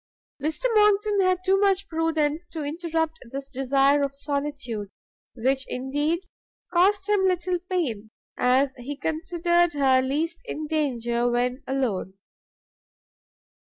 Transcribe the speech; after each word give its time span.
Mr 0.41 0.65
Monckton 0.73 1.21
had 1.21 1.43
too 1.45 1.59
much 1.59 1.87
prudence 1.87 2.47
to 2.47 2.63
interrupt 2.63 3.19
this 3.29 3.47
desire 3.49 4.01
of 4.01 4.15
solitude, 4.15 4.89
which 5.35 5.63
indeed 5.67 6.21
cost 6.73 7.07
him 7.07 7.25
little 7.27 7.59
pain, 7.69 8.09
as 8.35 8.73
he 8.77 8.97
considered 8.97 9.73
her 9.73 10.01
least 10.01 10.41
in 10.45 10.65
danger 10.65 11.29
when 11.29 11.61
alone. 11.67 12.15